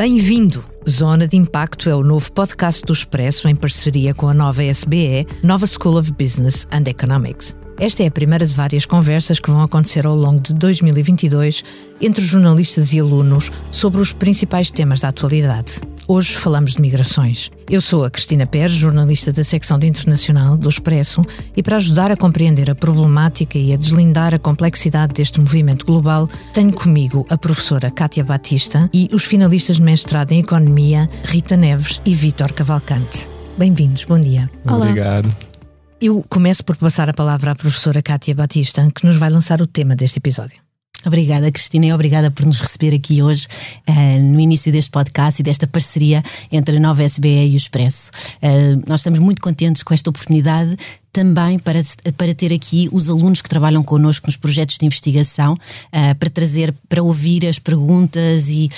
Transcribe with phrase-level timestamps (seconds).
[0.00, 0.64] Bem-vindo!
[0.88, 5.26] Zona de Impacto é o novo podcast do Expresso em parceria com a nova SBE,
[5.42, 7.54] Nova School of Business and Economics.
[7.78, 11.62] Esta é a primeira de várias conversas que vão acontecer ao longo de 2022
[12.00, 15.82] entre jornalistas e alunos sobre os principais temas da atualidade.
[16.12, 17.52] Hoje falamos de migrações.
[17.70, 21.22] Eu sou a Cristina Pérez, jornalista da secção de internacional do Expresso,
[21.56, 26.28] e para ajudar a compreender a problemática e a deslindar a complexidade deste movimento global,
[26.52, 32.02] tenho comigo a professora Kátia Batista e os finalistas de mestrado em Economia, Rita Neves
[32.04, 33.30] e Vítor Cavalcante.
[33.56, 34.50] Bem-vindos, bom dia.
[34.64, 34.86] Olá.
[34.86, 35.32] Obrigado.
[36.00, 39.66] Eu começo por passar a palavra à professora Kátia Batista, que nos vai lançar o
[39.66, 40.69] tema deste episódio.
[41.04, 43.46] Obrigada, Cristina, e obrigada por nos receber aqui hoje,
[43.88, 48.10] uh, no início deste podcast e desta parceria entre a Nova SBE e o Expresso.
[48.36, 50.76] Uh, nós estamos muito contentes com esta oportunidade
[51.10, 51.80] também para,
[52.16, 56.74] para ter aqui os alunos que trabalham connosco nos projetos de investigação, uh, para trazer,
[56.86, 58.68] para ouvir as perguntas e,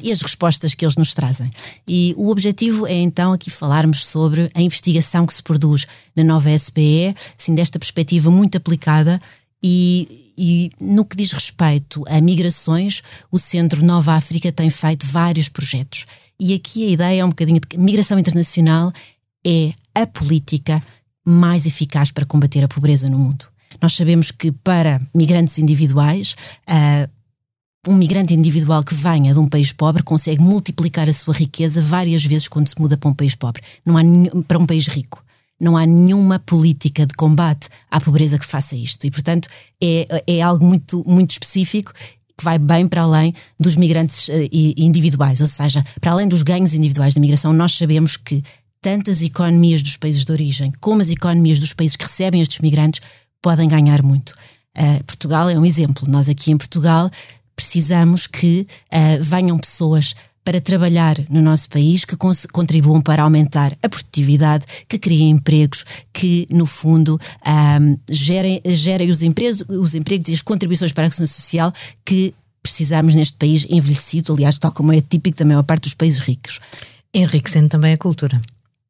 [0.00, 1.50] e as respostas que eles nos trazem.
[1.88, 6.50] E o objetivo é então aqui falarmos sobre a investigação que se produz na Nova
[6.50, 9.20] SBE, assim, desta perspectiva muito aplicada
[9.62, 15.48] e e no que diz respeito a migrações, o Centro Nova África tem feito vários
[15.48, 16.04] projetos.
[16.38, 18.92] E aqui a ideia é um bocadinho de que migração internacional
[19.46, 20.82] é a política
[21.24, 23.46] mais eficaz para combater a pobreza no mundo.
[23.80, 26.36] Nós sabemos que para migrantes individuais,
[26.68, 27.10] uh,
[27.90, 32.24] um migrante individual que venha de um país pobre consegue multiplicar a sua riqueza várias
[32.24, 35.24] vezes quando se muda para um país pobre, não há nenhum, para um país rico
[35.60, 39.06] não há nenhuma política de combate à pobreza que faça isto.
[39.06, 39.48] E, portanto,
[39.82, 41.92] é, é algo muito, muito específico
[42.36, 46.74] que vai bem para além dos migrantes uh, individuais, ou seja, para além dos ganhos
[46.74, 48.42] individuais da migração, nós sabemos que
[48.80, 52.58] tanto as economias dos países de origem como as economias dos países que recebem estes
[52.58, 53.00] migrantes
[53.40, 54.34] podem ganhar muito.
[54.76, 56.06] Uh, Portugal é um exemplo.
[56.08, 57.10] Nós aqui em Portugal
[57.54, 60.14] precisamos que uh, venham pessoas
[60.46, 62.16] para trabalhar no nosso país que
[62.52, 69.24] contribuam para aumentar a produtividade, que criem empregos, que, no fundo, um, gerem, gerem os,
[69.24, 71.72] empregos, os empregos e as contribuições para a ação social
[72.04, 76.20] que precisamos neste país envelhecido, aliás, tal como é típico da maior parte dos países
[76.20, 76.60] ricos.
[77.12, 78.40] Enriquecendo também a cultura.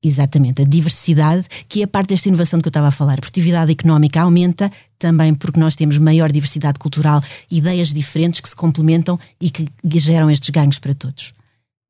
[0.04, 3.14] Exatamente, a diversidade, que é parte desta inovação que eu estava a falar.
[3.14, 8.54] A produtividade económica aumenta também porque nós temos maior diversidade cultural, ideias diferentes que se
[8.54, 11.35] complementam e que geram estes ganhos para todos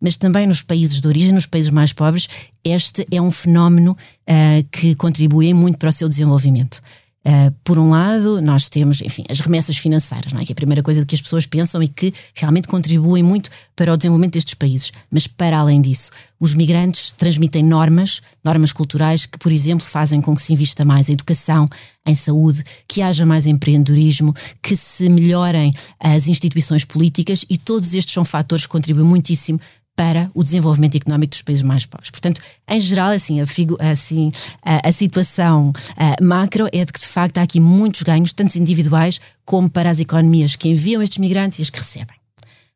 [0.01, 2.29] mas também nos países de origem, nos países mais pobres,
[2.65, 6.81] este é um fenómeno uh, que contribui muito para o seu desenvolvimento.
[7.27, 10.45] Uh, por um lado, nós temos, enfim, as remessas financeiras, não é?
[10.45, 13.93] que é a primeira coisa que as pessoas pensam e que realmente contribuem muito para
[13.93, 14.93] o desenvolvimento destes países.
[15.11, 20.37] Mas, para além disso, os migrantes transmitem normas, normas culturais, que, por exemplo, fazem com
[20.37, 21.67] que se invista mais em educação,
[22.07, 24.33] em saúde, que haja mais empreendedorismo,
[24.63, 29.59] que se melhorem as instituições políticas e todos estes são fatores que contribuem muitíssimo
[29.97, 32.11] para o desenvolvimento económico dos países mais pobres.
[32.11, 33.45] Portanto, em geral, assim, a,
[33.91, 34.31] assim,
[34.62, 38.57] a, a situação a, macro é de que, de facto, há aqui muitos ganhos, tanto
[38.57, 42.15] individuais como para as economias que enviam estes migrantes e as que recebem.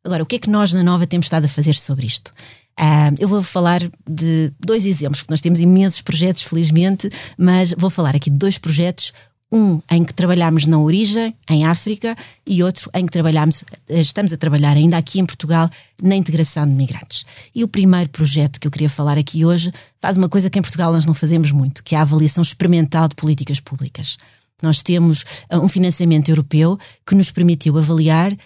[0.02, 2.32] Agora, o que é que nós na Nova temos estado a fazer sobre isto?
[2.80, 7.90] Uh, eu vou falar de dois exemplos, porque nós temos imensos projetos, felizmente, mas vou
[7.90, 9.12] falar aqui de dois projetos
[9.52, 12.16] um em que trabalhamos na origem, em África,
[12.46, 15.68] e outro em que trabalhamos, eh, estamos a trabalhar ainda aqui em Portugal
[16.02, 17.24] na integração de migrantes.
[17.54, 20.62] E o primeiro projeto que eu queria falar aqui hoje faz uma coisa que em
[20.62, 24.16] Portugal nós não fazemos muito, que é a avaliação experimental de políticas públicas.
[24.62, 28.36] Nós temos eh, um financiamento europeu que nos permitiu avaliar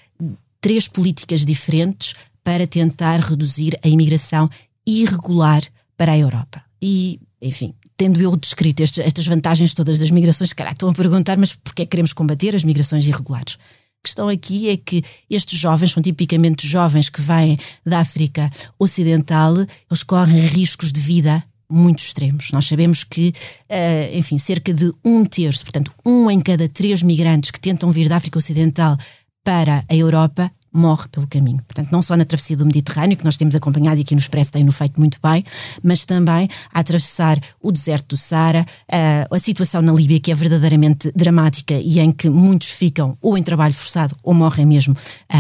[0.61, 4.49] três políticas diferentes para tentar reduzir a imigração
[4.87, 5.63] irregular
[5.97, 6.63] para a Europa.
[6.81, 10.95] E, enfim, tendo eu descrito estes, estas vantagens todas das migrações, se calhar estão a
[10.95, 13.55] perguntar, mas porquê é que queremos combater as migrações irregulares?
[13.55, 17.57] A questão aqui é que estes jovens são tipicamente jovens que vêm
[17.87, 22.51] da África Ocidental, eles correm riscos de vida muito extremos.
[22.53, 23.33] Nós sabemos que,
[23.71, 28.09] uh, enfim, cerca de um terço, portanto, um em cada três migrantes que tentam vir
[28.09, 28.97] da África Ocidental
[29.43, 31.63] para a Europa morre pelo caminho.
[31.67, 34.53] Portanto, não só na travessia do Mediterrâneo, que nós temos acompanhado e aqui no Expresso
[34.53, 35.45] tem-no feito muito bem,
[35.83, 40.35] mas também a atravessar o deserto do Saara, a, a situação na Líbia, que é
[40.35, 44.97] verdadeiramente dramática e em que muitos ficam ou em trabalho forçado ou morrem mesmo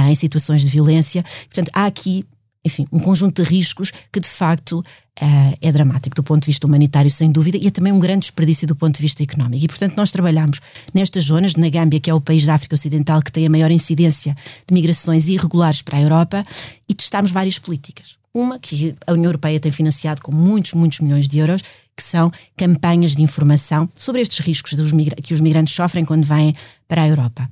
[0.08, 1.22] em situações de violência.
[1.22, 2.24] Portanto, há aqui
[2.64, 6.66] enfim, um conjunto de riscos que de facto uh, é dramático do ponto de vista
[6.66, 9.64] humanitário, sem dúvida, e é também um grande desperdício do ponto de vista económico.
[9.64, 10.60] E, portanto, nós trabalhamos
[10.92, 13.70] nestas zonas, na Gâmbia, que é o país da África Ocidental que tem a maior
[13.70, 14.34] incidência
[14.66, 16.44] de migrações irregulares para a Europa,
[16.88, 18.16] e testamos várias políticas.
[18.32, 21.62] Uma que a União Europeia tem financiado com muitos, muitos milhões de euros,
[21.96, 24.74] que são campanhas de informação sobre estes riscos
[25.22, 26.52] que os migrantes sofrem quando vêm
[26.88, 27.48] para a Europa.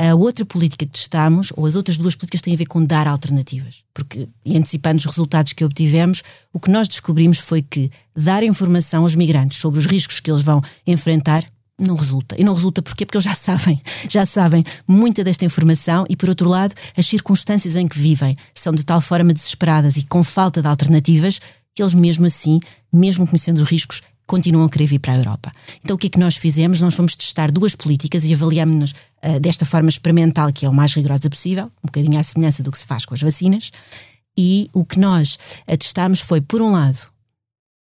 [0.00, 3.08] A outra política que testamos, ou as outras duas políticas, têm a ver com dar
[3.08, 3.82] alternativas.
[3.92, 6.22] Porque, antecipando os resultados que obtivemos,
[6.52, 10.42] o que nós descobrimos foi que dar informação aos migrantes sobre os riscos que eles
[10.42, 11.44] vão enfrentar
[11.78, 12.34] não resulta.
[12.38, 13.04] E não resulta porquê?
[13.04, 17.76] Porque eles já sabem, já sabem muita desta informação e, por outro lado, as circunstâncias
[17.76, 21.40] em que vivem são de tal forma desesperadas e com falta de alternativas
[21.74, 22.58] que eles, mesmo assim,
[22.92, 25.50] mesmo conhecendo os riscos, continuam a querer vir para a Europa.
[25.82, 26.80] Então, o que é que nós fizemos?
[26.80, 30.92] Nós fomos testar duas políticas e avaliámos-nos uh, desta forma experimental, que é o mais
[30.92, 33.72] rigorosa possível, um bocadinho à semelhança do que se faz com as vacinas.
[34.38, 37.08] E o que nós uh, testámos foi, por um lado,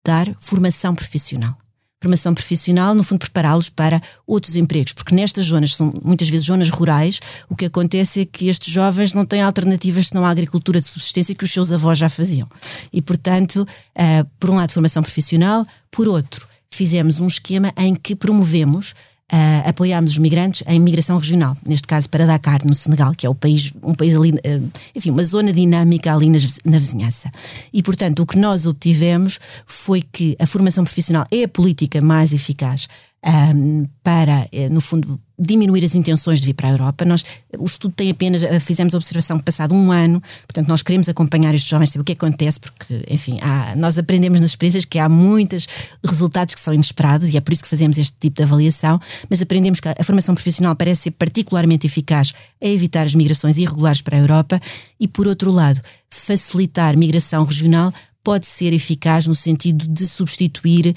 [0.06, 1.54] dar formação profissional
[2.00, 6.68] formação profissional, no fundo, prepará-los para outros empregos, porque nestas zonas, são muitas vezes zonas
[6.68, 10.88] rurais, o que acontece é que estes jovens não têm alternativas senão a agricultura de
[10.88, 12.48] subsistência que os seus avós já faziam.
[12.92, 18.14] E, portanto, uh, por um lado, formação profissional, por outro, fizemos um esquema em que
[18.14, 18.94] promovemos
[19.32, 23.28] uh, apoiámos os migrantes em migração regional, neste caso para Dakar, no Senegal, que é
[23.28, 27.30] o país, um país ali, uh, enfim, uma zona dinâmica ali na, na vizinhança.
[27.72, 32.32] E, portanto, o que nós obtivemos foi que a formação profissional é a política mais
[32.32, 32.88] eficaz
[33.26, 37.04] um, para, eh, no fundo, diminuir as intenções de vir para a Europa.
[37.04, 37.24] Nós,
[37.58, 41.54] o estudo tem apenas, eh, fizemos a observação passado um ano, portanto, nós queremos acompanhar
[41.54, 45.08] estes jovens, saber o que acontece, porque, enfim, há, nós aprendemos nas experiências que há
[45.08, 45.66] muitos
[46.04, 49.42] resultados que são inesperados e é por isso que fazemos este tipo de avaliação, mas
[49.42, 52.32] aprendemos que a formação profissional parece ser particularmente eficaz
[52.62, 54.60] a evitar as migrações irregulares para a Europa
[55.00, 57.92] e, por outro lado, facilitar migração regional
[58.26, 60.92] pode ser eficaz no sentido de substituir,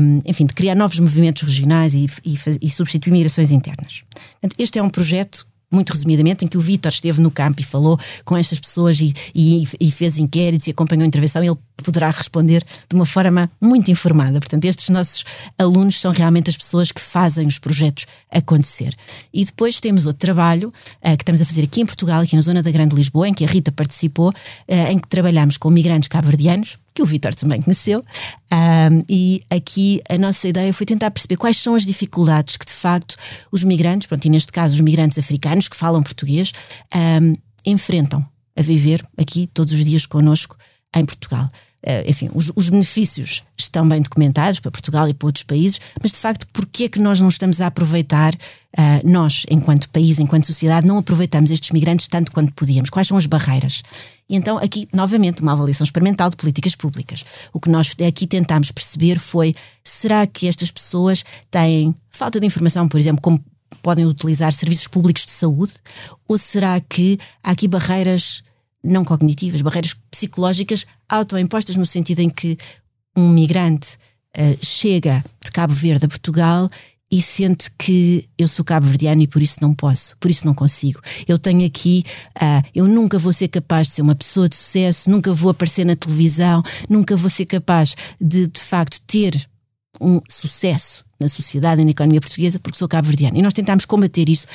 [0.00, 4.02] um, enfim, de criar novos movimentos regionais e, e, e substituir migrações internas.
[4.40, 7.64] Portanto, este é um projeto muito resumidamente, em que o Vítor esteve no campo e
[7.64, 12.10] falou com estas pessoas e, e, e, fez inquéritos e acompanhou a intervenção, ele poderá
[12.10, 14.38] responder de uma forma muito informada.
[14.40, 15.24] Portanto, estes nossos
[15.58, 18.94] alunos são realmente as pessoas que fazem os projetos acontecer.
[19.32, 22.42] E depois temos outro trabalho uh, que estamos a fazer aqui em Portugal, aqui na
[22.42, 26.08] zona da Grande Lisboa, em que a Rita participou, uh, em que trabalhamos com migrantes
[26.08, 28.04] cabo-verdianos, que o Vítor também conheceu,
[28.52, 32.72] um, e aqui a nossa ideia foi tentar perceber quais são as dificuldades que de
[32.72, 33.16] facto
[33.50, 36.52] os migrantes, pronto, e neste caso os migrantes africanos que falam português,
[37.66, 38.24] enfrentam
[38.56, 40.56] a viver aqui todos os dias connosco
[40.94, 41.48] em Portugal.
[41.86, 46.12] Uh, enfim, os, os, benefícios estão bem documentados para Portugal e para outros países, mas
[46.12, 50.46] de facto, porquê é que nós não estamos a aproveitar, uh, nós, enquanto país, enquanto
[50.46, 52.88] sociedade, não aproveitamos estes migrantes tanto quanto podíamos?
[52.88, 53.82] Quais são as barreiras?
[54.30, 57.22] E então, aqui, novamente, uma avaliação experimental de políticas públicas.
[57.52, 62.88] O que nós aqui tentámos perceber foi: será que estas pessoas têm falta de informação,
[62.88, 63.44] por exemplo, como
[63.82, 65.74] podem utilizar serviços públicos de saúde?
[66.26, 68.42] Ou será que há aqui barreiras
[68.84, 72.56] não cognitivas, barreiras psicológicas autoimpostas, no sentido em que
[73.16, 73.96] um migrante
[74.36, 76.68] uh, chega de Cabo Verde a Portugal
[77.10, 81.00] e sente que eu sou cabo-verdiano e por isso não posso, por isso não consigo.
[81.28, 82.02] Eu tenho aqui,
[82.36, 85.84] uh, eu nunca vou ser capaz de ser uma pessoa de sucesso, nunca vou aparecer
[85.84, 89.48] na televisão, nunca vou ser capaz de, de facto, ter
[90.00, 93.36] um sucesso na sociedade e na economia portuguesa porque sou cabo-verdiano.
[93.36, 94.46] E nós tentámos combater isso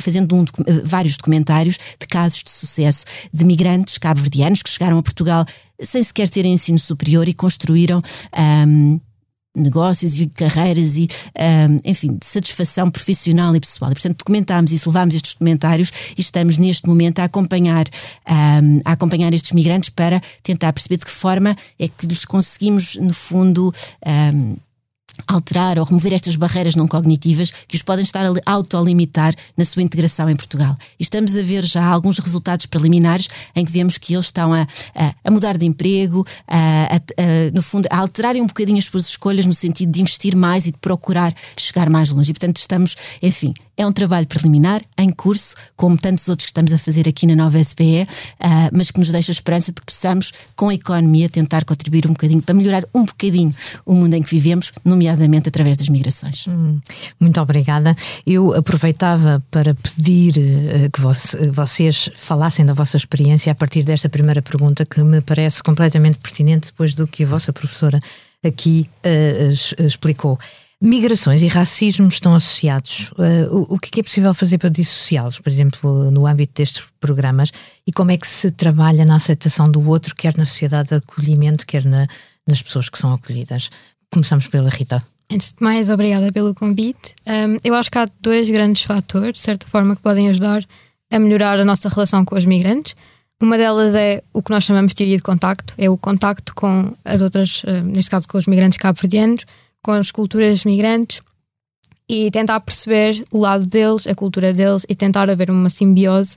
[0.00, 5.02] fazendo um, eh, vários documentários de casos de sucesso de migrantes cabo-verdianos que chegaram a
[5.02, 5.44] Portugal
[5.80, 8.02] sem sequer terem ensino superior e construíram
[8.66, 9.00] um,
[9.56, 13.90] negócios e carreiras e, um, enfim, de satisfação profissional e pessoal.
[13.90, 17.86] E, portanto, documentámos isso, levámos estes documentários e estamos neste momento a acompanhar,
[18.62, 22.96] um, a acompanhar estes migrantes para tentar perceber de que forma é que lhes conseguimos,
[22.96, 23.72] no fundo,
[24.06, 24.56] um,
[25.26, 29.82] alterar ou remover estas barreiras não cognitivas que os podem estar a autolimitar na sua
[29.82, 30.76] integração em Portugal.
[30.98, 34.66] E estamos a ver já alguns resultados preliminares em que vemos que eles estão a,
[34.94, 37.00] a, a mudar de emprego, a, a,
[37.52, 40.72] no fundo, a alterarem um bocadinho as suas escolhas no sentido de investir mais e
[40.72, 42.30] de procurar chegar mais longe.
[42.30, 46.72] E, portanto, estamos, enfim, é um trabalho preliminar, em curso, como tantos outros que estamos
[46.72, 48.06] a fazer aqui na nova SPE, uh,
[48.40, 52.04] ah, mas que nos deixa a esperança de que possamos, com a economia, tentar contribuir
[52.06, 53.54] um bocadinho para melhorar um bocadinho
[53.86, 56.48] o mundo em que vivemos, nomeadamente através das migrações.
[56.48, 56.80] Hum,
[57.20, 57.94] muito obrigada.
[58.26, 61.00] Eu aproveitava para pedir uh, que
[61.52, 66.72] vocês falassem da vossa experiência a partir desta primeira pergunta, que me parece completamente pertinente
[66.72, 68.00] depois do que a vossa professora
[68.44, 70.36] aqui uh, explicou.
[70.80, 73.10] Migrações e racismo estão associados.
[73.12, 77.50] Uh, o, o que é possível fazer para dissociá-los, por exemplo, no âmbito destes programas?
[77.84, 81.66] E como é que se trabalha na aceitação do outro, quer na sociedade de acolhimento,
[81.66, 82.06] quer na,
[82.48, 83.70] nas pessoas que são acolhidas?
[84.08, 85.02] Começamos pela Rita.
[85.30, 87.12] Antes de mais, obrigada pelo convite.
[87.26, 90.64] Um, eu acho que há dois grandes fatores, de certa forma, que podem ajudar
[91.10, 92.94] a melhorar a nossa relação com os migrantes.
[93.42, 96.94] Uma delas é o que nós chamamos de teoria de contacto, é o contacto com
[97.04, 99.44] as outras, neste caso com os migrantes cabo-verdianos,
[99.82, 101.20] com as culturas migrantes
[102.08, 106.36] e tentar perceber o lado deles, a cultura deles e tentar haver uma simbiose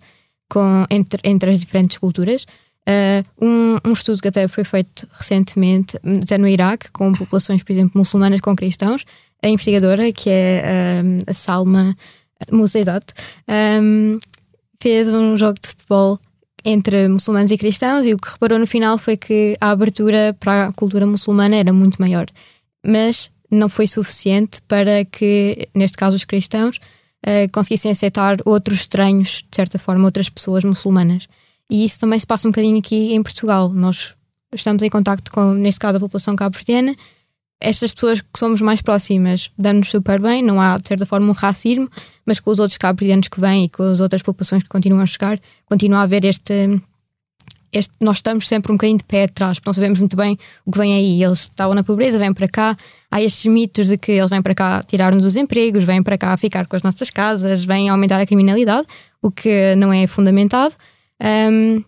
[0.49, 2.45] com, entre, entre as diferentes culturas.
[2.81, 7.71] Uh, um, um, estudo que até foi feito recentemente, até no Iraque, com populações, por
[7.71, 9.05] exemplo, muçulmanas com cristãos,
[9.41, 11.95] a investigadora, que é um, a Salma
[12.51, 13.05] Museidat,
[13.81, 14.17] um,
[14.81, 16.19] fez um jogo de futebol
[16.65, 20.67] entre muçulmanos e cristãos e o que reparou no final foi que a abertura para
[20.67, 22.27] a cultura muçulmana era muito maior.
[22.85, 29.43] Mas não foi suficiente para que, neste caso, os cristãos uh, conseguissem aceitar outros estranhos,
[29.49, 31.27] de certa forma, outras pessoas muçulmanas.
[31.69, 33.69] E isso também se passa um bocadinho aqui em Portugal.
[33.69, 34.13] Nós
[34.53, 36.95] estamos em contacto com, neste caso, a população cabo-verdiana.
[37.59, 41.31] Estas pessoas que somos mais próximas dão-nos super bem, não há, de certa forma, um
[41.31, 41.87] racismo,
[42.25, 45.05] mas com os outros cabo-verdianos que vêm e com as outras populações que continuam a
[45.05, 46.81] chegar, continua a haver este,
[47.71, 50.77] este, nós estamos sempre um bocadinho de pé atrás, não sabemos muito bem o que
[50.77, 51.23] vem aí.
[51.23, 52.77] Eles estavam na pobreza, vêm para cá.
[53.09, 56.35] Há estes mitos de que eles vêm para cá tirar-nos os empregos, vêm para cá
[56.37, 58.87] ficar com as nossas casas, vêm aumentar a criminalidade,
[59.21, 60.73] o que não é fundamentado.
[61.21, 61.83] Um,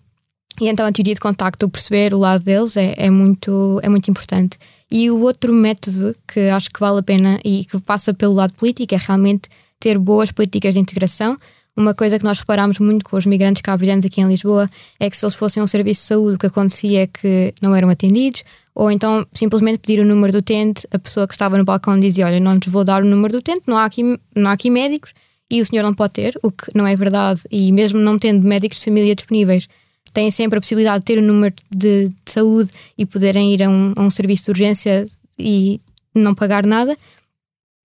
[0.61, 4.09] e então a teoria de contacto, perceber o lado deles é, é, muito, é muito
[4.09, 4.57] importante.
[4.89, 8.53] E o outro método que acho que vale a pena e que passa pelo lado
[8.53, 9.49] político é realmente
[9.79, 11.35] ter boas políticas de integração.
[11.75, 15.17] Uma coisa que nós reparámos muito com os migrantes cabo aqui em Lisboa é que
[15.17, 17.89] se eles fossem a um serviço de saúde, o que acontecia é que não eram
[17.89, 18.43] atendidos,
[18.75, 22.27] ou então simplesmente pedir o número do utente, a pessoa que estava no balcão dizia:
[22.27, 24.03] Olha, não lhes vou dar o número do utente, não há aqui,
[24.35, 25.13] não há aqui médicos
[25.49, 28.47] e o senhor não pode ter, o que não é verdade, e mesmo não tendo
[28.47, 29.67] médicos de família disponíveis,
[30.13, 33.69] têm sempre a possibilidade de ter o número de, de saúde e poderem ir a
[33.69, 35.81] um, a um serviço de urgência e
[36.13, 36.95] não pagar nada.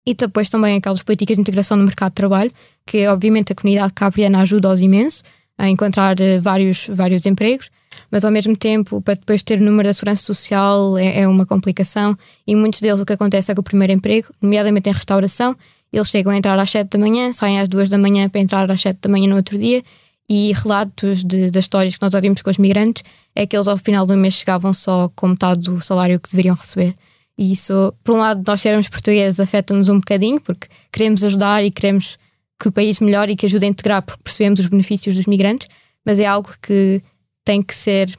[0.06, 2.52] E depois também aquelas políticas de integração no mercado de trabalho,
[2.86, 5.25] que obviamente a comunidade cabriana ajuda-os imenso
[5.58, 7.70] a encontrar eh, vários, vários empregos,
[8.10, 11.44] mas ao mesmo tempo, para depois ter o número da segurança social é, é, uma
[11.44, 12.16] complicação.
[12.46, 15.56] E muitos deles o que acontece é que o primeiro emprego, nomeadamente em restauração,
[15.92, 18.70] eles chegam a entrar às 7 da manhã, saem às 2 da manhã para entrar
[18.70, 19.82] às 7 da manhã no outro dia.
[20.28, 23.02] E relatos de, das histórias que nós ouvimos com os migrantes
[23.34, 26.54] é que eles ao final do mês chegavam só com metade do salário que deveriam
[26.54, 26.94] receber.
[27.38, 31.71] E isso, por um lado, nós sermos portugueses afeta-nos um bocadinho, porque queremos ajudar e
[31.71, 32.19] queremos
[32.59, 35.69] que o país melhore e que ajude a integrar, porque percebemos os benefícios dos migrantes,
[36.05, 37.02] mas é algo que
[37.45, 38.16] tem que ser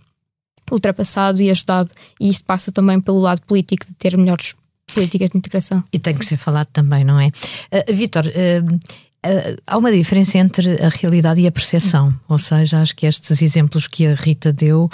[0.71, 1.89] ultrapassado e ajudado.
[2.19, 4.53] E isto passa também pelo lado político de ter melhores
[4.93, 5.83] políticas de integração.
[5.91, 7.27] E tem que ser falado também, não é?
[7.27, 12.81] Uh, Vitor, uh, uh, há uma diferença entre a realidade e a percepção, ou seja,
[12.81, 14.89] acho que estes exemplos que a Rita deu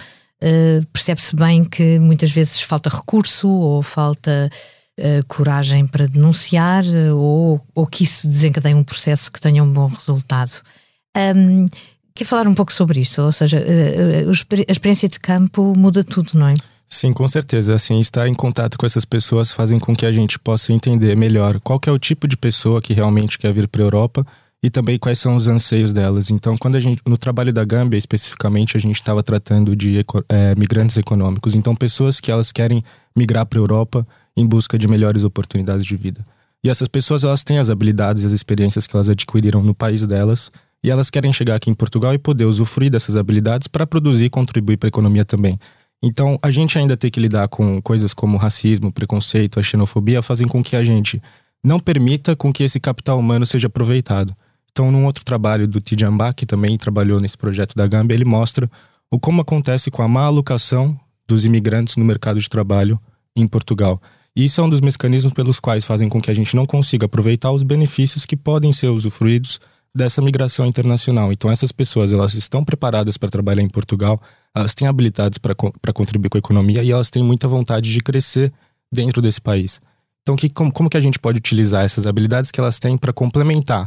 [0.91, 4.50] percebe-se bem que muitas vezes falta recurso ou falta
[5.27, 6.83] coragem para denunciar
[7.15, 10.51] ou, ou que isso desencadeie um processo que tenha um bom resultado.
[11.17, 11.65] Um,
[12.13, 13.21] quer falar um pouco sobre isso?
[13.21, 16.53] Ou seja, a experiência de campo muda tudo, não é?
[16.88, 17.73] Sim, com certeza.
[17.73, 21.59] Assim, estar em contato com essas pessoas fazem com que a gente possa entender melhor
[21.59, 24.27] qual é o tipo de pessoa que realmente quer vir para a Europa
[24.63, 26.32] e também quais são os anseios delas.
[26.32, 30.55] Então, quando a gente, no trabalho da Gâmbia especificamente, a gente estava tratando de é,
[30.55, 31.53] migrantes econômicos.
[31.53, 32.82] Então, pessoas que elas querem
[33.13, 36.25] migrar para a Europa em busca de melhores oportunidades de vida.
[36.63, 40.08] E essas pessoas elas têm as habilidades e as experiências que elas adquiriram no país
[40.08, 40.50] delas
[40.82, 44.29] e elas querem chegar aqui em Portugal e poder usufruir dessas habilidades para produzir e
[44.29, 45.60] contribuir para a economia também.
[46.01, 50.48] Então, a gente ainda tem que lidar com coisas como racismo, preconceito, a xenofobia, fazem
[50.48, 51.22] com que a gente
[51.62, 54.34] não permita com que esse capital humano seja aproveitado.
[54.74, 58.70] Então, num outro trabalho do Tijamba, que também trabalhou nesse projeto da Gâmbia, ele mostra
[59.12, 63.00] o como acontece com a má alocação dos imigrantes no mercado de trabalho
[63.36, 64.01] em Portugal.
[64.36, 67.06] E isso é um dos mecanismos pelos quais fazem com que a gente não consiga
[67.06, 69.60] aproveitar os benefícios que podem ser usufruídos
[69.96, 71.32] dessa migração internacional.
[71.32, 74.20] Então essas pessoas elas estão preparadas para trabalhar em Portugal,
[74.56, 78.00] elas têm habilidades para, para contribuir com a economia e elas têm muita vontade de
[78.00, 78.51] crescer
[78.92, 79.80] dentro desse país.
[80.24, 83.13] Então que, como, como que a gente pode utilizar essas habilidades que elas têm para
[83.13, 83.86] complementar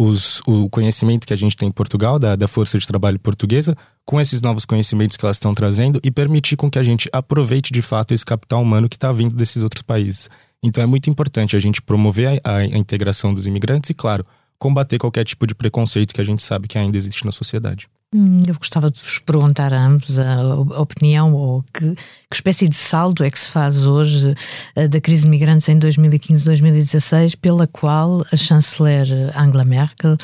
[0.00, 3.76] os, o conhecimento que a gente tem em Portugal, da, da força de trabalho portuguesa,
[4.06, 7.70] com esses novos conhecimentos que elas estão trazendo e permitir com que a gente aproveite
[7.70, 10.30] de fato esse capital humano que está vindo desses outros países.
[10.62, 14.24] Então é muito importante a gente promover a, a, a integração dos imigrantes e, claro,
[14.60, 17.88] combater qualquer tipo de preconceito que a gente sabe que ainda existe na sociedade.
[18.14, 22.76] Hum, eu gostava de vos perguntar a ambos a, opinião ou que, que, espécie de
[22.76, 24.34] saldo é que se faz hoje
[24.76, 30.16] uh, da crise de migrantes em 2015-2016, pela qual a chanceler Angela Merkel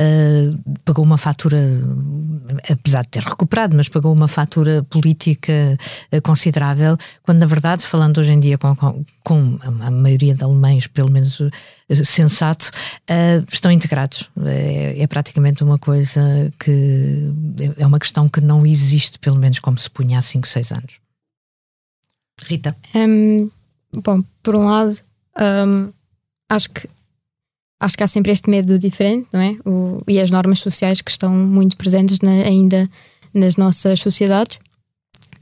[0.00, 1.58] Uh, pagou uma fatura,
[2.70, 5.52] apesar de ter recuperado, mas pagou uma fatura política
[6.10, 10.42] uh, considerável, quando na verdade, falando hoje em dia com, com, com a maioria de
[10.42, 11.50] alemães, pelo menos uh,
[12.04, 12.70] sensato,
[13.52, 14.30] estão integrados.
[14.46, 16.22] É, é, praticamente uma coisa
[16.58, 17.30] que
[17.76, 21.00] é uma questão que não existe, pelo menos como se punha há 5, 6 anos.
[22.46, 22.74] Rita.
[22.94, 23.50] Um,
[23.92, 24.98] bom, por um lado,
[25.38, 25.92] um,
[26.48, 26.88] acho que
[27.82, 29.56] acho que há sempre este medo do diferente, não é?
[29.66, 32.88] O, e as normas sociais que estão muito presentes na, ainda
[33.34, 34.58] nas nossas sociedades.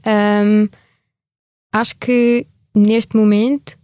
[0.05, 0.67] Um,
[1.71, 3.77] acho que neste momento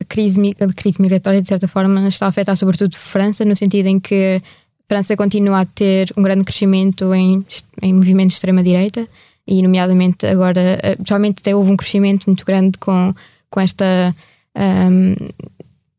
[0.00, 3.86] a crise, a crise migratória, de certa forma, está a afetar sobretudo França, no sentido
[3.86, 4.40] em que
[4.88, 7.44] França continua a ter um grande crescimento em,
[7.82, 9.06] em movimentos de extrema-direita
[9.46, 13.14] e, nomeadamente, agora, realmente até houve um crescimento muito grande com,
[13.50, 14.14] com esta.
[14.56, 15.14] Um,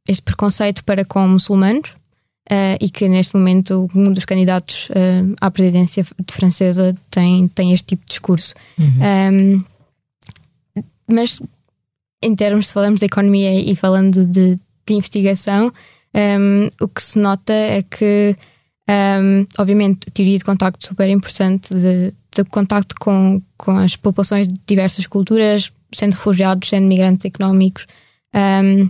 [0.07, 1.89] este preconceito para com muçulmanos
[2.51, 7.87] uh, e que neste momento um dos candidatos uh, à presidência francesa tem, tem este
[7.87, 8.53] tipo de discurso.
[8.77, 9.57] Uhum.
[9.57, 9.63] Um,
[11.11, 11.39] mas
[12.21, 15.71] em termos, se falamos de economia e falando de, de investigação,
[16.15, 18.35] um, o que se nota é que,
[18.89, 24.47] um, obviamente, a teoria de contacto super importante, de, de contacto com, com as populações
[24.47, 27.85] de diversas culturas, sendo refugiados, sendo migrantes económicos,
[28.33, 28.89] um,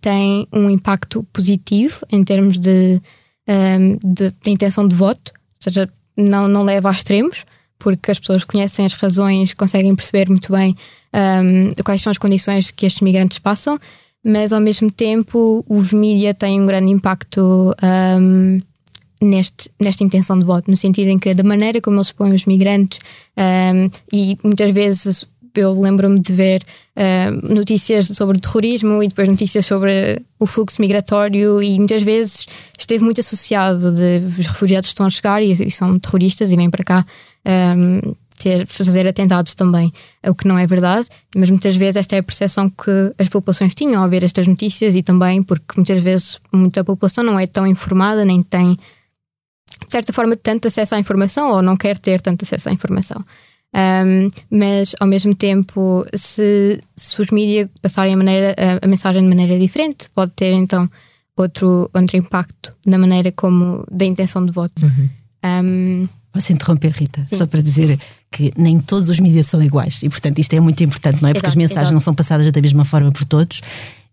[0.00, 3.00] tem um impacto positivo em termos de,
[3.48, 7.44] um, de, de, intenção de voto, ou seja, não, não leva a extremos,
[7.78, 10.74] porque as pessoas conhecem as razões, conseguem perceber muito bem
[11.14, 13.78] um, quais são as condições que estes migrantes passam,
[14.24, 17.74] mas ao mesmo tempo os mídias têm um grande impacto
[18.20, 18.58] um,
[19.22, 22.46] neste, nesta intenção de voto, no sentido em que da maneira como eles põem os
[22.46, 22.98] migrantes
[23.36, 25.24] um, e muitas vezes
[25.58, 26.62] eu lembro-me de ver
[26.96, 32.46] uh, notícias sobre terrorismo e depois notícias sobre o fluxo migratório e muitas vezes
[32.78, 36.70] esteve muito associado de os refugiados estão a chegar e, e são terroristas e vêm
[36.70, 37.06] para cá
[37.76, 39.92] um, ter, fazer atentados também,
[40.26, 43.74] o que não é verdade, mas muitas vezes esta é a percepção que as populações
[43.74, 47.66] tinham ao ver estas notícias e também porque muitas vezes muita população não é tão
[47.66, 48.78] informada nem tem
[49.86, 53.24] de certa forma tanto acesso à informação ou não quer ter tanto acesso à informação.
[53.74, 59.22] Um, mas ao mesmo tempo, se, se os mídias passarem a, maneira, a, a, mensagem
[59.22, 60.90] de maneira diferente, pode ter então
[61.36, 64.74] outro, outro impacto na maneira como da intenção de voto.
[64.82, 65.08] Uhum.
[65.44, 67.26] Um, Posso interromper, Rita?
[67.28, 67.36] Sim.
[67.36, 67.98] Só para dizer
[68.30, 71.32] que nem todos os mídias são iguais e, portanto, isto é muito importante, não é?
[71.32, 71.94] Porque exato, as mensagens exato.
[71.94, 73.60] não são passadas da mesma forma por todos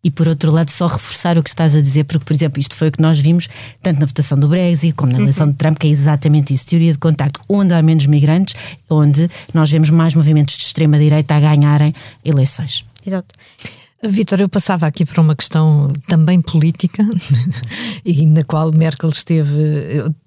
[0.06, 2.76] e por outro lado só reforçar o que estás a dizer, porque, por exemplo, isto
[2.76, 3.48] foi o que nós vimos
[3.82, 5.52] tanto na votação do Brexit como na eleição uhum.
[5.52, 8.54] de Trump, que é exatamente isso, teoria de contacto, onde há menos migrantes,
[8.88, 11.92] onde nós vemos mais movimentos de extrema-direita a ganharem
[12.24, 12.86] eleições.
[13.04, 13.34] Exato.
[14.04, 17.04] Vitor, eu passava aqui por uma questão também política
[18.06, 19.58] e na qual Merkel esteve,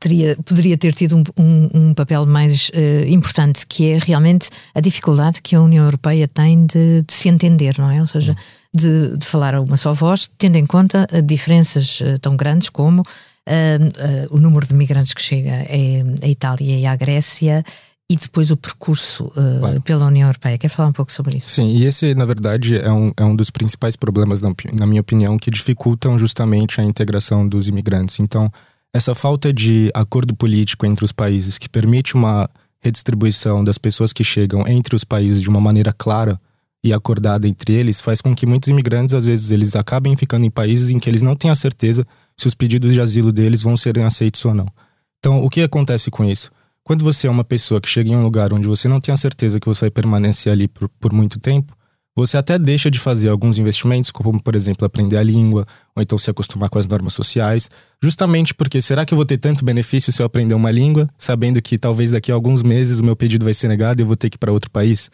[0.00, 4.80] teria, poderia ter tido um, um, um papel mais uh, importante, que é realmente a
[4.80, 8.00] dificuldade que a União Europeia tem de, de se entender, não é?
[8.00, 8.36] Ou seja,
[8.74, 13.02] de, de, falar a uma só voz, tendo em conta diferenças uh, tão grandes como
[13.02, 13.04] uh,
[14.31, 15.66] o número de migrantes que chega
[16.22, 17.64] à Itália e à Grécia
[18.11, 20.57] e depois o percurso uh, pela União Europeia.
[20.57, 21.50] Quer falar um pouco sobre isso?
[21.50, 25.00] Sim, e esse, na verdade, é um, é um dos principais problemas, na, na minha
[25.00, 28.18] opinião, que dificultam justamente a integração dos imigrantes.
[28.18, 28.50] Então,
[28.94, 32.48] essa falta de acordo político entre os países que permite uma
[32.81, 36.40] redistribuição das pessoas que chegam entre os países de uma maneira clara
[36.82, 40.50] e acordada entre eles faz com que muitos imigrantes às vezes eles acabem ficando em
[40.50, 43.76] países em que eles não têm a certeza se os pedidos de asilo deles vão
[43.76, 44.66] serem aceitos ou não.
[45.18, 46.50] Então, o que acontece com isso?
[46.84, 49.16] Quando você é uma pessoa que chega em um lugar onde você não tem a
[49.16, 51.76] certeza que você vai permanecer ali por, por muito tempo,
[52.18, 55.64] você até deixa de fazer alguns investimentos, como por exemplo aprender a língua,
[55.94, 57.70] ou então se acostumar com as normas sociais,
[58.02, 61.62] justamente porque será que eu vou ter tanto benefício se eu aprender uma língua, sabendo
[61.62, 64.16] que talvez daqui a alguns meses o meu pedido vai ser negado e eu vou
[64.16, 65.10] ter que ir para outro país?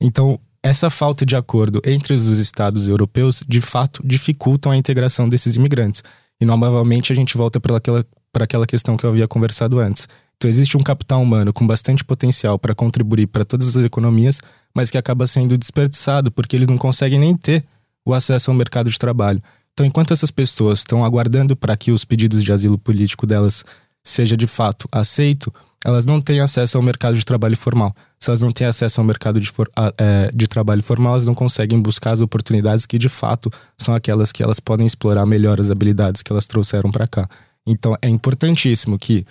[0.00, 5.56] Então, essa falta de acordo entre os estados europeus de fato dificultam a integração desses
[5.56, 6.02] imigrantes.
[6.40, 10.06] E novamente a gente volta para aquela, para aquela questão que eu havia conversado antes
[10.38, 14.40] então, existe um capital humano com bastante potencial para contribuir para todas as economias,
[14.72, 17.64] mas que acaba sendo desperdiçado porque eles não conseguem nem ter
[18.06, 19.42] o acesso ao mercado de trabalho.
[19.72, 23.64] Então, enquanto essas pessoas estão aguardando para que os pedidos de asilo político delas
[24.04, 25.52] seja de fato aceito,
[25.88, 27.96] elas não têm acesso ao mercado de trabalho formal.
[28.20, 31.34] Se elas não têm acesso ao mercado de, for, é, de trabalho formal, elas não
[31.34, 35.70] conseguem buscar as oportunidades que de fato são aquelas que elas podem explorar melhor as
[35.70, 37.26] habilidades que elas trouxeram para cá.
[37.66, 39.24] Então, é importantíssimo que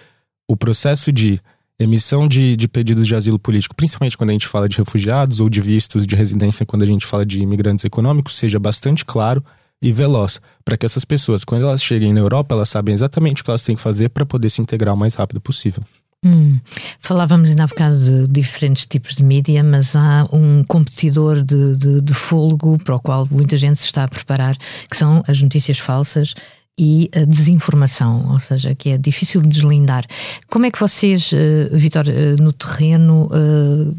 [0.47, 1.39] o processo de
[1.79, 5.47] emissão de, de pedidos de asilo político, principalmente quando a gente fala de refugiados ou
[5.49, 9.45] de vistos de residência, quando a gente fala de imigrantes econômicos, seja bastante claro
[9.79, 13.45] e veloz, para que essas pessoas, quando elas cheguem na Europa, elas sabem exatamente o
[13.45, 15.83] que elas têm que fazer para poder se integrar o mais rápido possível.
[16.25, 16.59] Hum.
[16.99, 22.01] Falávamos ainda há bocado de diferentes tipos de mídia, mas há um competidor de, de,
[22.01, 25.77] de fôlego para o qual muita gente se está a preparar, que são as notícias
[25.77, 26.33] falsas
[26.79, 30.05] e a desinformação, ou seja, que é difícil de deslindar.
[30.47, 33.95] Como é que vocês, uh, Vitor, uh, no terreno, uh,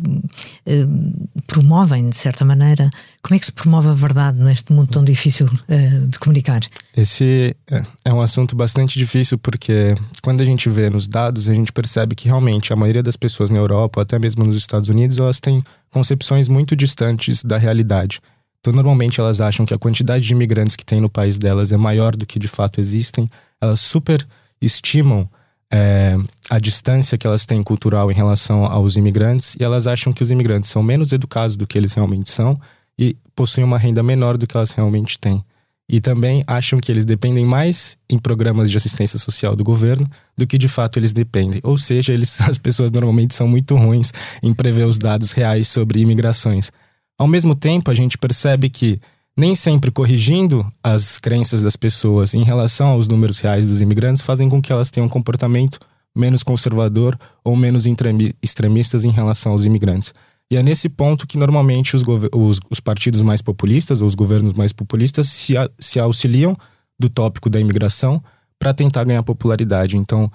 [1.47, 2.89] promovem, de certa maneira,
[3.21, 5.47] como é que se promove a verdade neste mundo tão difícil
[6.09, 6.61] de comunicar?
[6.97, 7.57] Esse
[8.05, 12.15] é um assunto bastante difícil porque quando a gente vê nos dados, a gente percebe
[12.15, 15.63] que realmente a maioria das pessoas na Europa, até mesmo nos Estados Unidos, elas têm
[15.91, 18.21] concepções muito distantes da realidade.
[18.61, 21.77] Então, normalmente elas acham que a quantidade de imigrantes que tem no país delas é
[21.77, 23.29] maior do que de fato existem.
[23.61, 24.27] Elas super
[24.61, 25.29] estimam
[25.71, 26.17] é,
[26.49, 30.31] a distância que elas têm cultural em relação aos imigrantes e elas acham que os
[30.31, 32.59] imigrantes são menos educados do que eles realmente são
[32.99, 35.45] e possuem uma renda menor do que elas realmente têm.
[35.91, 40.47] E também acham que eles dependem mais em programas de assistência social do governo do
[40.47, 41.61] que de fato eles dependem.
[41.63, 46.01] Ou seja, eles, as pessoas normalmente são muito ruins em prever os dados reais sobre
[46.01, 46.71] imigrações.
[47.19, 49.01] Ao mesmo tempo, a gente percebe que
[49.37, 54.49] nem sempre corrigindo as crenças das pessoas em relação aos números reais dos imigrantes fazem
[54.49, 55.79] com que elas tenham um comportamento
[56.17, 57.85] menos conservador ou menos
[58.43, 60.13] extremistas em relação aos imigrantes.
[60.51, 62.03] E é nesse ponto que normalmente os,
[62.33, 66.57] os, os partidos mais populistas ou os governos mais populistas se, se auxiliam
[66.99, 68.23] do tópico da imigração
[68.59, 69.97] para tentar ganhar popularidade.
[69.97, 70.31] Então,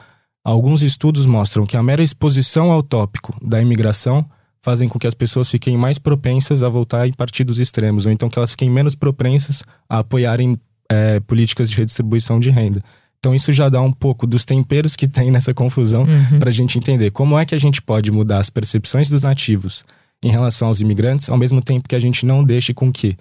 [0.45, 4.25] alguns estudos mostram que a mera exposição ao tópico da imigração
[4.63, 8.30] fazem com que as pessoas fiquem mais propensas a voltar em partidos extremos, ou então
[8.30, 10.58] que elas fiquem menos propensas a apoiarem
[10.89, 12.82] é, políticas de redistribuição de renda.
[13.19, 16.39] Então isso já dá um pouco dos temperos que tem nessa confusão uhum.
[16.39, 19.84] para a gente entender como é que a gente pode mudar as percepções dos nativos
[20.23, 23.17] em relação aos imigrantes, ao mesmo tempo que a gente não deixe com que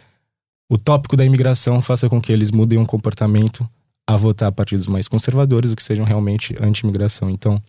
[0.70, 3.68] o tópico da imigração faça com que eles mudem um comportamento
[4.06, 7.28] a votar partidos mais conservadores, ou que sejam realmente anti-imigração.
[7.28, 7.60] Então,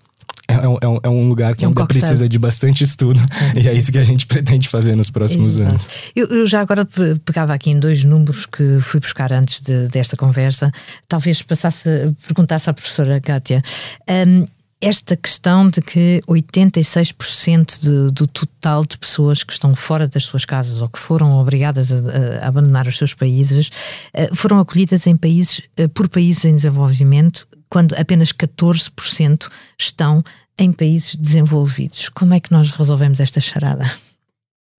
[0.53, 2.01] é, é, é, é, um lugar que é um ainda coquetel.
[2.01, 3.19] precisa de bastante estudo
[3.55, 5.69] e é isso que a gente pretende fazer nos próximos Exato.
[5.69, 5.89] anos.
[6.15, 6.87] Eu, eu, já agora
[7.25, 10.71] pegava aqui em dois números que fui buscar antes de, desta conversa,
[11.07, 11.89] talvez passasse,
[12.25, 13.61] perguntasse à professora Kátia.
[14.09, 14.45] Um,
[14.83, 20.43] esta questão de que 86% de, do total de pessoas que estão fora das suas
[20.43, 23.69] casas ou que foram obrigadas a, a abandonar os seus países
[24.13, 30.21] eh, foram acolhidas em países, eh, por países em desenvolvimento quando apenas 14% estão
[30.57, 32.09] em países desenvolvidos.
[32.09, 33.89] Como é que nós resolvemos esta charada?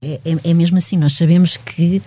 [0.02, 2.02] É, é, é mesmo assim, nós sabemos que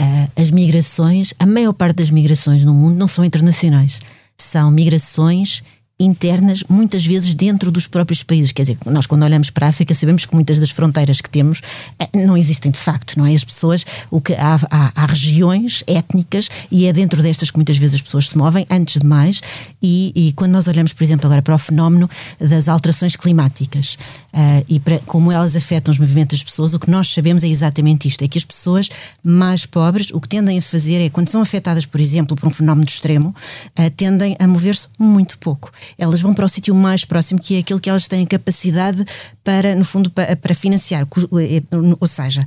[0.00, 4.00] uh, as migrações, a maior parte das migrações no mundo não são internacionais,
[4.38, 5.62] são migrações
[5.98, 8.52] internas, muitas vezes dentro dos próprios países.
[8.52, 11.60] Quer dizer, nós quando olhamos para a África sabemos que muitas das fronteiras que temos
[11.98, 13.34] eh, não existem de facto, não é?
[13.34, 17.76] As pessoas, o que há, há, há regiões étnicas e é dentro destas que muitas
[17.76, 19.40] vezes as pessoas se movem, antes de mais,
[19.82, 23.96] e, e quando nós olhamos, por exemplo, agora para o fenómeno das alterações climáticas
[24.32, 28.08] uh, e como elas afetam os movimentos das pessoas, o que nós sabemos é exatamente
[28.08, 28.88] isto: é que as pessoas
[29.22, 32.50] mais pobres o que tendem a fazer é, quando são afetadas, por exemplo, por um
[32.50, 33.34] fenómeno extremo,
[33.78, 37.58] uh, tendem a mover-se muito pouco elas vão para o sítio mais próximo, que é
[37.58, 39.04] aquele que elas têm capacidade
[39.44, 41.02] para, no fundo, para, para financiar.
[41.02, 41.62] Eh,
[42.00, 42.44] ou seja,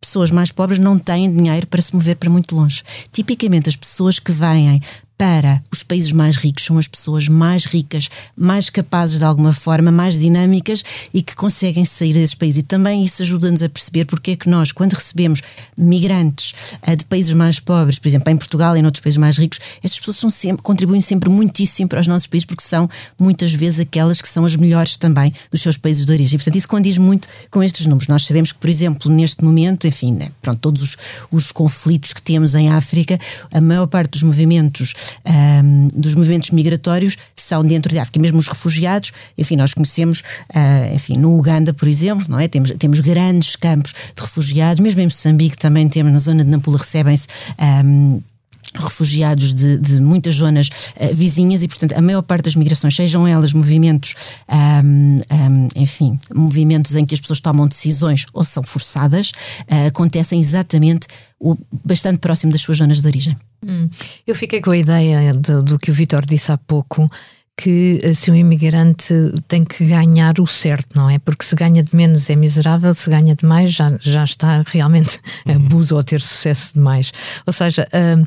[0.00, 2.82] pessoas mais pobres não têm dinheiro para se mover para muito longe.
[3.12, 4.80] Tipicamente, as pessoas que vêm
[5.20, 9.90] para os países mais ricos são as pessoas mais ricas, mais capazes de alguma forma,
[9.90, 12.60] mais dinâmicas e que conseguem sair desses países.
[12.60, 15.42] E também isso ajuda-nos a perceber porque é que nós, quando recebemos
[15.76, 16.54] migrantes
[16.88, 19.60] uh, de países mais pobres, por exemplo, em Portugal e em outros países mais ricos,
[19.84, 22.88] estas pessoas são sempre, contribuem sempre muitíssimo para os nossos países porque são
[23.20, 26.38] muitas vezes aquelas que são as melhores também dos seus países de origem.
[26.38, 28.08] Portanto, isso condiz muito com estes números.
[28.08, 30.96] Nós sabemos que, por exemplo, neste momento, enfim, né, pronto, todos os,
[31.30, 33.18] os conflitos que temos em África,
[33.52, 34.94] a maior parte dos movimentos
[35.26, 40.20] um, dos movimentos migratórios são dentro de África, mesmo os refugiados, enfim, nós conhecemos,
[40.54, 42.48] uh, enfim, no Uganda, por exemplo, não é?
[42.48, 46.78] Temos, temos grandes campos de refugiados, mesmo em Moçambique também temos, na zona de Nampula
[46.78, 47.26] recebem-se
[47.84, 48.20] um,
[48.74, 53.26] refugiados de, de, muitas zonas uh, vizinhas e, portanto, a maior parte das migrações, sejam
[53.26, 54.14] elas movimentos,
[54.48, 60.40] um, um, enfim, movimentos em que as pessoas tomam decisões ou são forçadas, uh, acontecem
[60.40, 61.06] exatamente
[61.38, 63.36] o, bastante próximo das suas zonas de origem.
[63.64, 63.88] Hum.
[64.26, 67.10] Eu fiquei com a ideia do, do que o Vitor disse há pouco,
[67.60, 69.12] que eh, se um imigrante
[69.46, 71.18] tem que ganhar o certo, não é?
[71.18, 75.20] Porque se ganha de menos é miserável, se ganha de mais já, já está realmente
[75.46, 75.56] uhum.
[75.56, 77.12] abuso ou ter sucesso demais.
[77.46, 78.24] Ou seja, hum,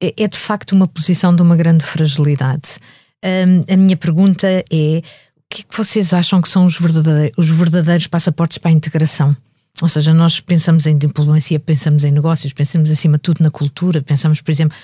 [0.00, 2.78] é, é de facto uma posição de uma grande fragilidade.
[3.24, 4.62] Hum, a minha pergunta é:
[4.98, 5.02] o
[5.50, 9.36] que é que vocês acham que são os verdadeiros, os verdadeiros passaportes para a integração?
[9.80, 14.02] Ou seja, nós pensamos em diplomacia, pensamos em negócios, pensamos acima de tudo na cultura,
[14.02, 14.76] pensamos, por exemplo,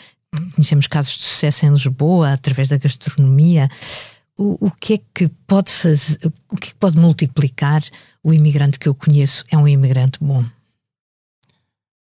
[0.54, 3.68] conhecemos casos de sucesso em Lisboa através da gastronomia.
[4.36, 7.82] O, o que é que pode fazer, o que, é que pode multiplicar
[8.22, 10.44] o imigrante que eu conheço é um imigrante bom?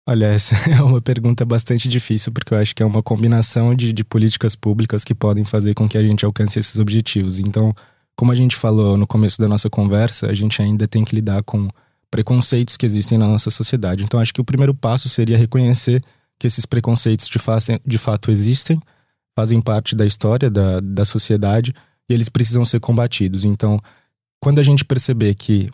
[0.07, 3.93] Olha, essa é uma pergunta bastante difícil, porque eu acho que é uma combinação de,
[3.93, 7.39] de políticas públicas que podem fazer com que a gente alcance esses objetivos.
[7.39, 7.75] Então,
[8.17, 11.43] como a gente falou no começo da nossa conversa, a gente ainda tem que lidar
[11.43, 11.69] com
[12.11, 14.05] preconceitos que existem na nossa sociedade.
[14.05, 16.03] Então, acho que o primeiro passo seria reconhecer
[16.39, 17.39] que esses preconceitos de,
[17.87, 18.81] de fato existem,
[19.37, 21.73] fazem parte da história da, da sociedade
[22.09, 23.45] e eles precisam ser combatidos.
[23.45, 23.79] Então,
[24.41, 25.71] quando a gente perceber que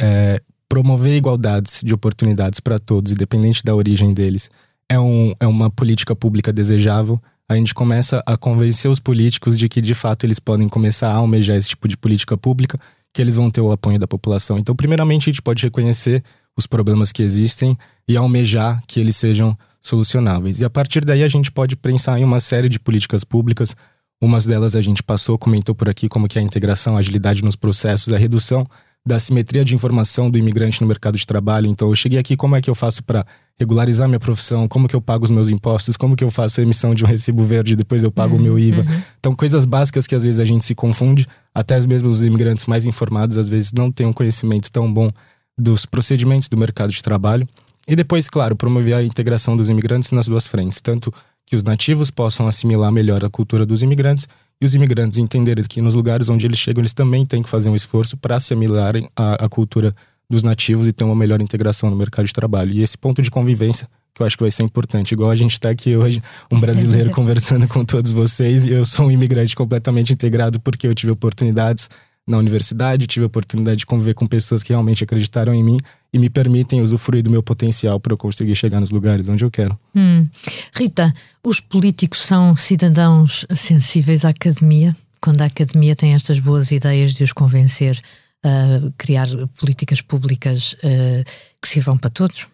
[0.00, 4.50] é, promover igualdades de oportunidades para todos, independente da origem deles,
[4.88, 9.68] é, um, é uma política pública desejável, a gente começa a convencer os políticos de
[9.68, 12.78] que de fato eles podem começar a almejar esse tipo de política pública,
[13.16, 14.58] que eles vão ter o apoio da população.
[14.58, 16.22] Então, primeiramente, a gente pode reconhecer
[16.54, 17.74] os problemas que existem
[18.06, 20.60] e almejar que eles sejam solucionáveis.
[20.60, 23.74] E a partir daí a gente pode pensar em uma série de políticas públicas.
[24.20, 27.42] Umas delas a gente passou, comentou por aqui, como que é a integração, a agilidade
[27.42, 28.66] nos processos, a redução
[29.06, 31.68] da simetria de informação do imigrante no mercado de trabalho.
[31.68, 33.24] Então, eu cheguei aqui, como é que eu faço para
[33.56, 34.66] regularizar minha profissão?
[34.66, 35.96] Como que eu pago os meus impostos?
[35.96, 38.40] Como que eu faço a emissão de um recibo verde e depois eu pago uhum,
[38.40, 38.82] o meu uhum, IVA?
[38.82, 39.02] Uhum.
[39.20, 41.28] Então, coisas básicas que às vezes a gente se confunde.
[41.54, 45.08] Até mesmo os imigrantes mais informados às vezes não têm um conhecimento tão bom
[45.56, 47.46] dos procedimentos do mercado de trabalho.
[47.86, 51.14] E depois, claro, promover a integração dos imigrantes nas duas frentes, tanto
[51.46, 54.26] que os nativos possam assimilar melhor a cultura dos imigrantes
[54.60, 57.68] e os imigrantes entenderem que nos lugares onde eles chegam, eles também têm que fazer
[57.68, 59.94] um esforço para assimilarem a, a cultura
[60.28, 62.72] dos nativos e ter uma melhor integração no mercado de trabalho.
[62.72, 65.12] E esse ponto de convivência que eu acho que vai ser importante.
[65.12, 69.06] Igual a gente está aqui hoje, um brasileiro conversando com todos vocês, e eu sou
[69.06, 71.90] um imigrante completamente integrado porque eu tive oportunidades
[72.26, 75.76] na universidade, tive oportunidade de conviver com pessoas que realmente acreditaram em mim
[76.16, 79.50] e me permitem usufruir do meu potencial para eu conseguir chegar nos lugares onde eu
[79.50, 79.78] quero.
[79.94, 80.26] Hum.
[80.74, 81.12] Rita,
[81.44, 84.96] os políticos são cidadãos sensíveis à academia?
[85.20, 88.00] Quando a academia tem estas boas ideias de os convencer
[88.42, 91.22] a criar políticas públicas uh,
[91.60, 92.46] que sirvam para todos?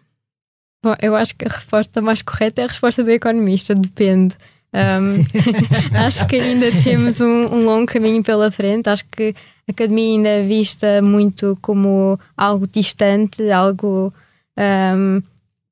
[0.83, 4.35] Bom, eu acho que a resposta mais correta é a resposta do economista, depende.
[4.73, 5.23] Um,
[6.03, 8.89] acho que ainda temos um, um, longo caminho pela frente.
[8.89, 9.35] Acho que
[9.67, 14.11] a academia ainda é vista muito como algo distante, algo
[14.57, 15.21] um,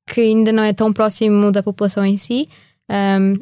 [0.06, 2.48] que ainda não é tão próximo da população em si.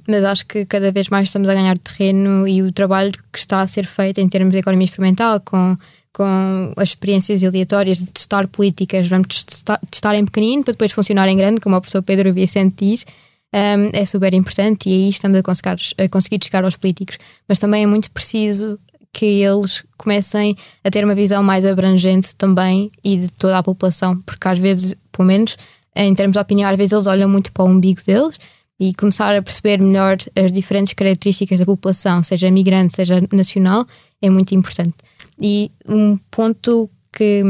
[0.09, 3.61] mas acho que cada vez mais estamos a ganhar terreno e o trabalho que está
[3.61, 5.77] a ser feito em termos de economia experimental, com,
[6.13, 11.29] com as experiências aleatórias de testar políticas, vamos testar, testar em pequenino para depois funcionar
[11.29, 13.05] em grande, como o professor Pedro Vicente diz
[13.53, 17.19] um, é super importante e aí estamos a conseguir, a conseguir chegar aos políticos.
[17.49, 18.79] Mas também é muito preciso
[19.13, 24.21] que eles comecem a ter uma visão mais abrangente também e de toda a população,
[24.23, 25.57] porque às vezes, pelo menos
[25.95, 28.39] em termos de opinião, às vezes eles olham muito para o umbigo deles
[28.79, 33.87] e começar a perceber melhor as diferentes características da população, seja migrante, seja nacional,
[34.23, 34.95] é muito importante.
[35.39, 37.43] E um ponto que,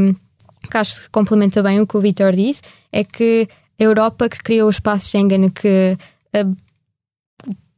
[0.69, 2.61] que acho que complementa bem o que o Vitor disse
[2.91, 3.47] é que
[3.81, 5.97] a Europa que criou o espaço Schengen, que
[6.35, 6.55] uh,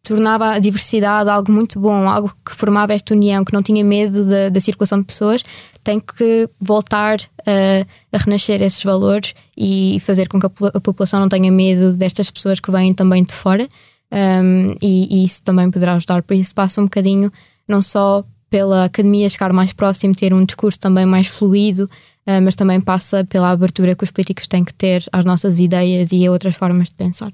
[0.03, 4.25] tornava a diversidade algo muito bom, algo que formava esta união, que não tinha medo
[4.25, 5.41] da, circulação de pessoas,
[5.81, 11.29] tem que voltar uh, a renascer esses valores e fazer com que a, população não
[11.29, 13.67] tenha medo destas pessoas que vêm também de fora.
[14.11, 16.21] Um, e, e, isso também poderá ajudar.
[16.21, 17.31] Por isso, passa um bocadinho
[17.67, 21.89] não só pela academia chegar mais próximo, ter um discurso também mais fluido,
[22.41, 26.25] mas também passa pela abertura que os políticos têm que ter às nossas ideias e
[26.25, 27.31] a outras formas de pensar.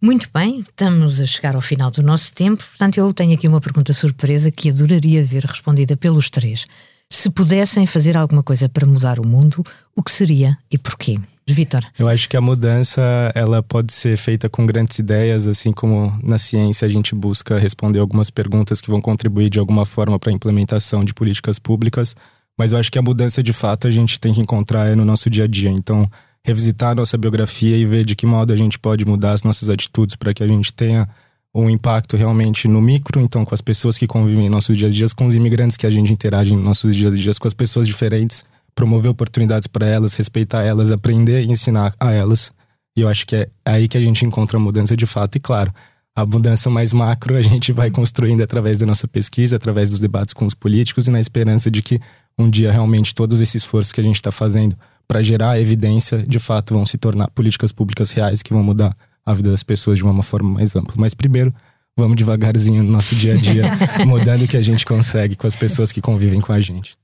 [0.00, 3.60] Muito bem, estamos a chegar ao final do nosso tempo, portanto, eu tenho aqui uma
[3.60, 6.66] pergunta surpresa que adoraria ver respondida pelos três.
[7.10, 9.64] Se pudessem fazer alguma coisa para mudar o mundo,
[9.96, 11.18] o que seria e porquê?
[11.50, 11.80] Vitor.
[11.98, 13.00] Eu acho que a mudança
[13.34, 17.98] ela pode ser feita com grandes ideias, assim como na ciência a gente busca responder
[18.00, 22.14] algumas perguntas que vão contribuir de alguma forma para a implementação de políticas públicas.
[22.58, 25.30] Mas eu acho que a mudança de fato a gente tem que encontrar no nosso
[25.30, 25.70] dia a dia.
[25.70, 26.10] Então,
[26.44, 29.70] revisitar a nossa biografia e ver de que modo a gente pode mudar as nossas
[29.70, 31.08] atitudes para que a gente tenha
[31.54, 34.94] um impacto realmente no micro, então com as pessoas que convivem em nossos dias a
[34.94, 37.54] dias, com os imigrantes que a gente interage em nossos dias a dias, com as
[37.54, 38.44] pessoas diferentes,
[38.74, 42.52] promover oportunidades para elas, respeitar elas, aprender e ensinar a elas.
[42.96, 45.36] E eu acho que é aí que a gente encontra a mudança de fato.
[45.36, 45.72] E claro,
[46.14, 50.34] a mudança mais macro a gente vai construindo através da nossa pesquisa, através dos debates
[50.34, 52.00] com os políticos e na esperança de que
[52.38, 56.38] um dia realmente todos esses esforços que a gente está fazendo para gerar evidência de
[56.38, 60.04] fato vão se tornar políticas públicas reais que vão mudar a vida das pessoas de
[60.04, 60.94] uma forma mais ampla.
[60.96, 61.52] Mas primeiro,
[61.96, 63.64] vamos devagarzinho no nosso dia a dia,
[64.06, 66.96] mudando o que a gente consegue com as pessoas que convivem com a gente.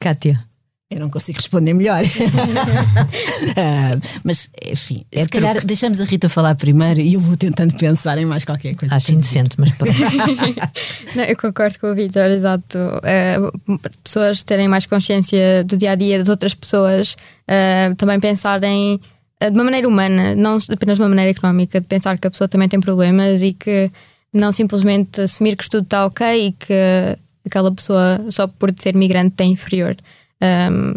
[0.00, 0.47] Kátia.
[0.90, 2.02] Eu não consigo responder melhor.
[2.02, 2.08] uh,
[4.24, 8.16] mas, enfim, é se calhar deixamos a Rita falar primeiro e eu vou tentando pensar
[8.16, 8.94] em mais qualquer coisa.
[8.94, 9.70] Acho indecente, mas
[11.14, 12.78] não, Eu concordo com o Vitor, exato.
[12.78, 18.98] Uh, pessoas terem mais consciência do dia a dia das outras pessoas, uh, também pensarem
[19.40, 22.48] de uma maneira humana, não apenas de uma maneira económica, de pensar que a pessoa
[22.48, 23.90] também tem problemas e que
[24.32, 29.36] não simplesmente assumir que tudo está ok e que aquela pessoa, só por ser migrante,
[29.36, 29.96] tem inferior.
[30.42, 30.94] Um,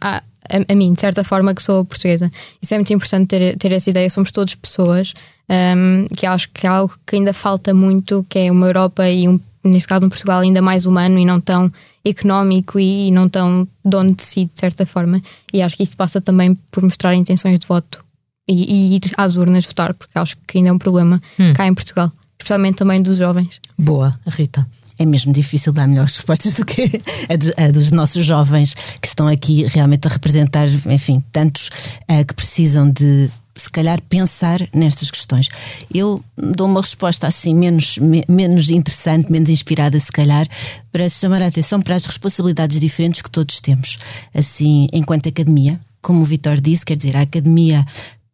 [0.00, 2.30] a, a, a, mim, de certa forma, que sou portuguesa.
[2.60, 4.08] Isso é muito importante ter, ter essa ideia.
[4.10, 5.12] Somos todos pessoas,
[5.48, 9.28] um, que acho que é algo que ainda falta muito, que é uma Europa e,
[9.28, 11.72] um, neste caso, um Portugal ainda mais humano e não tão
[12.04, 15.20] económico e, e não tão dono de si, de certa forma.
[15.52, 18.04] E acho que isso passa também por mostrar intenções de voto
[18.48, 21.52] e, e ir às urnas votar, porque acho que ainda é um problema hum.
[21.52, 23.60] cá em Portugal, especialmente também dos jovens.
[23.78, 24.66] Boa, Rita
[25.00, 29.08] é mesmo difícil dar melhores respostas do que a, dos, a dos nossos jovens que
[29.08, 31.68] estão aqui realmente a representar, enfim, tantos
[32.10, 35.48] uh, que precisam de se calhar pensar nestas questões.
[35.92, 40.46] Eu dou uma resposta assim menos, me, menos interessante, menos inspirada, se calhar,
[40.92, 43.98] para chamar a atenção para as responsabilidades diferentes que todos temos.
[44.34, 47.84] Assim, enquanto academia, como o Vitor disse, quer dizer, a academia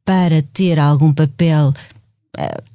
[0.04, 1.74] para ter algum papel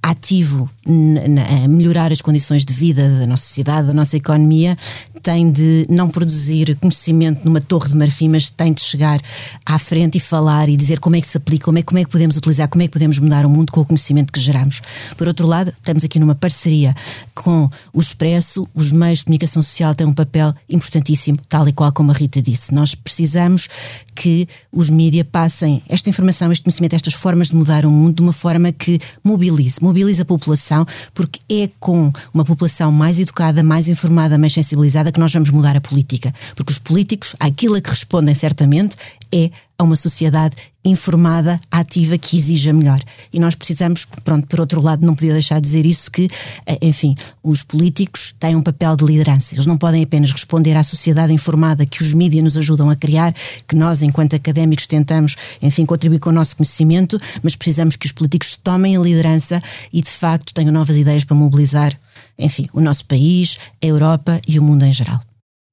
[0.01, 4.75] ativo a melhorar as condições de vida da nossa sociedade, da nossa economia,
[5.21, 9.21] tem de não produzir conhecimento numa torre de marfim, mas tem de chegar
[9.65, 12.03] à frente e falar e dizer como é que se aplica, como é, como é
[12.03, 14.81] que podemos utilizar, como é que podemos mudar o mundo com o conhecimento que geramos.
[15.15, 16.95] Por outro lado, estamos aqui numa parceria
[17.35, 21.91] com o Expresso, os meios de comunicação social têm um papel importantíssimo, tal e qual
[21.91, 22.73] como a Rita disse.
[22.73, 23.67] Nós precisamos
[24.15, 28.21] que os mídias passem esta informação, este conhecimento, estas formas de mudar o mundo de
[28.21, 29.50] uma forma que mobilize,
[29.81, 35.19] mobilize a população, porque é com uma população mais educada, mais informada, mais sensibilizada que
[35.19, 36.33] nós vamos mudar a política.
[36.55, 38.95] Porque os políticos, aquilo a que respondem certamente,
[39.33, 39.49] é
[39.81, 42.99] a uma sociedade informada, ativa, que exija melhor.
[43.33, 46.29] E nós precisamos, pronto, por outro lado, não podia deixar de dizer isso, que,
[46.65, 49.55] eh, enfim, os políticos têm um papel de liderança.
[49.55, 53.33] Eles não podem apenas responder à sociedade informada que os mídias nos ajudam a criar,
[53.67, 58.11] que nós, enquanto académicos, tentamos, enfim, contribuir com o nosso conhecimento, mas precisamos que os
[58.11, 61.97] políticos tomem a liderança e, de facto, tenham novas ideias para mobilizar,
[62.37, 65.21] enfim, o nosso país, a Europa e o mundo em geral.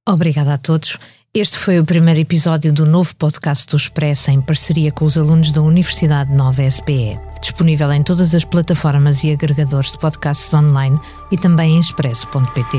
[0.09, 0.97] Obrigada a todos.
[1.35, 5.53] Este foi o primeiro episódio do novo podcast do Expresso em parceria com os alunos
[5.53, 7.19] da Universidade Nova SPE.
[7.41, 10.99] Disponível em todas as plataformas e agregadores de podcasts online
[11.31, 12.79] e também em expresso.pt.